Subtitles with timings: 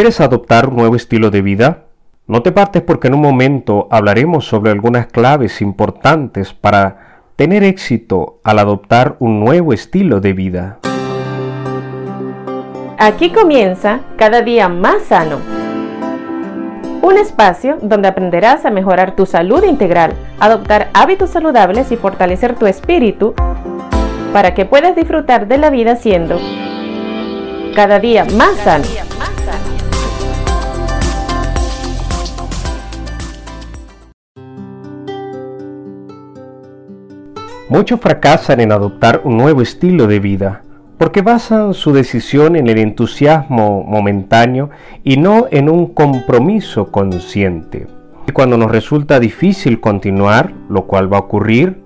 [0.00, 1.82] ¿Quieres adoptar un nuevo estilo de vida?
[2.26, 8.40] No te partes porque en un momento hablaremos sobre algunas claves importantes para tener éxito
[8.42, 10.78] al adoptar un nuevo estilo de vida.
[12.96, 15.36] Aquí comienza cada día más sano.
[17.02, 22.66] Un espacio donde aprenderás a mejorar tu salud integral, adoptar hábitos saludables y fortalecer tu
[22.66, 23.34] espíritu
[24.32, 26.40] para que puedas disfrutar de la vida siendo
[27.74, 29.09] cada día más sano.
[37.70, 40.62] Muchos fracasan en adoptar un nuevo estilo de vida
[40.98, 44.70] porque basan su decisión en el entusiasmo momentáneo
[45.04, 47.86] y no en un compromiso consciente.
[48.26, 51.80] Y cuando nos resulta difícil continuar, lo cual va a ocurrir,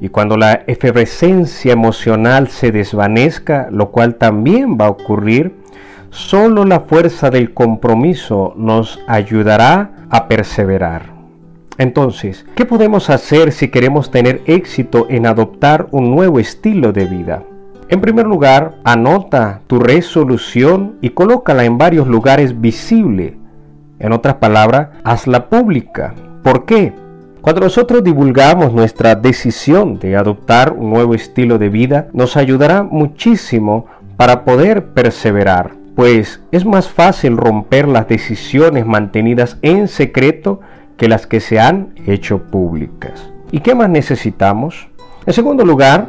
[0.00, 5.54] y cuando la efervescencia emocional se desvanezca, lo cual también va a ocurrir,
[6.10, 11.19] solo la fuerza del compromiso nos ayudará a perseverar.
[11.80, 17.42] Entonces, ¿qué podemos hacer si queremos tener éxito en adoptar un nuevo estilo de vida?
[17.88, 23.32] En primer lugar, anota tu resolución y colócala en varios lugares visibles.
[23.98, 26.14] En otras palabras, hazla pública.
[26.42, 26.92] ¿Por qué?
[27.40, 33.86] Cuando nosotros divulgamos nuestra decisión de adoptar un nuevo estilo de vida, nos ayudará muchísimo
[34.18, 40.60] para poder perseverar, pues es más fácil romper las decisiones mantenidas en secreto
[41.00, 43.32] que las que se han hecho públicas.
[43.50, 44.88] ¿Y qué más necesitamos?
[45.24, 46.08] En segundo lugar,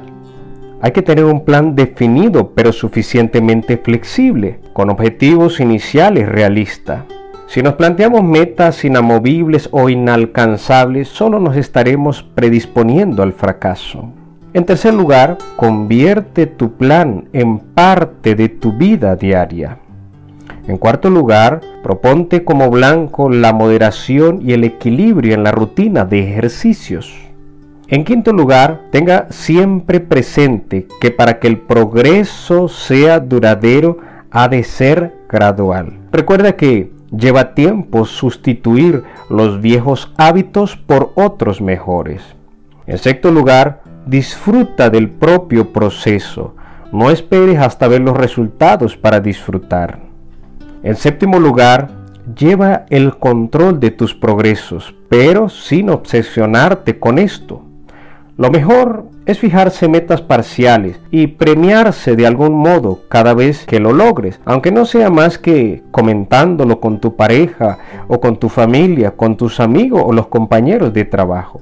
[0.81, 7.03] hay que tener un plan definido pero suficientemente flexible, con objetivos iniciales realistas.
[7.47, 14.12] Si nos planteamos metas inamovibles o inalcanzables, solo nos estaremos predisponiendo al fracaso.
[14.53, 19.78] En tercer lugar, convierte tu plan en parte de tu vida diaria.
[20.72, 26.31] En cuarto lugar, proponte como blanco la moderación y el equilibrio en la rutina de
[26.31, 27.13] ejercicios.
[27.90, 33.97] En quinto lugar, tenga siempre presente que para que el progreso sea duradero
[34.31, 35.91] ha de ser gradual.
[36.09, 42.24] Recuerda que lleva tiempo sustituir los viejos hábitos por otros mejores.
[42.88, 46.56] En sexto lugar, disfruta del propio proceso.
[46.94, 50.10] No esperes hasta ver los resultados para disfrutar.
[50.84, 51.90] En séptimo lugar,
[52.36, 57.64] lleva el control de tus progresos, pero sin obsesionarte con esto.
[58.38, 63.94] Lo mejor es fijarse metas parciales y premiarse de algún modo cada vez que lo
[63.94, 67.78] logres, aunque no sea más que comentándolo con tu pareja
[68.08, 71.62] o con tu familia, con tus amigos o los compañeros de trabajo.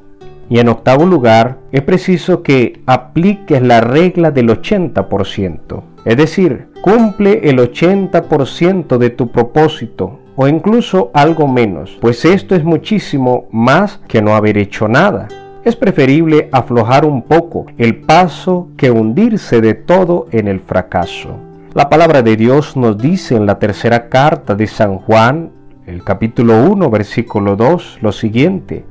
[0.49, 5.83] Y en octavo lugar, es preciso que apliques la regla del 80%.
[6.05, 12.63] Es decir, cumple el 80% de tu propósito o incluso algo menos, pues esto es
[12.63, 15.27] muchísimo más que no haber hecho nada.
[15.65, 21.37] Es preferible aflojar un poco el paso que hundirse de todo en el fracaso.
[21.73, 25.51] La palabra de Dios nos dice en la tercera carta de San Juan,
[25.85, 28.85] el capítulo 1, versículo 2, lo siguiente.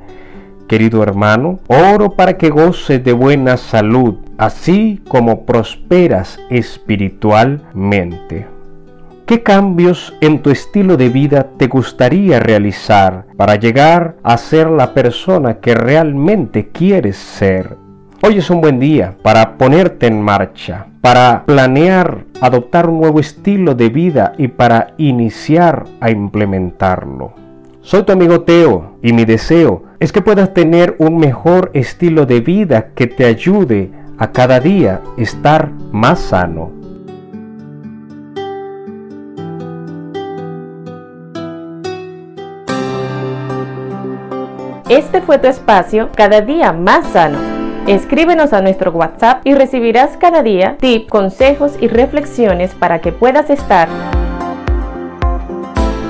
[0.68, 8.46] Querido hermano, oro para que goces de buena salud, así como prosperas espiritualmente.
[9.24, 14.92] ¿Qué cambios en tu estilo de vida te gustaría realizar para llegar a ser la
[14.92, 17.78] persona que realmente quieres ser?
[18.22, 23.74] Hoy es un buen día para ponerte en marcha, para planear adoptar un nuevo estilo
[23.74, 27.47] de vida y para iniciar a implementarlo.
[27.88, 32.40] Soy tu amigo Teo y mi deseo es que puedas tener un mejor estilo de
[32.40, 36.70] vida que te ayude a cada día estar más sano.
[44.90, 47.38] Este fue tu espacio cada día más sano.
[47.86, 53.48] Escríbenos a nuestro WhatsApp y recibirás cada día tips, consejos y reflexiones para que puedas
[53.48, 53.88] estar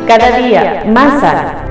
[0.08, 1.67] cada día más sano.